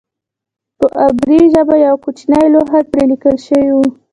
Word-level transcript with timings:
په 0.77 0.85
عبري 1.05 1.39
ژبه 1.53 1.75
یوه 1.85 1.99
کوچنۍ 2.03 2.45
لوحه 2.53 2.79
پرې 2.91 3.03
لیکل 3.11 3.35
شوې 3.45 3.69
وه. 3.75 3.87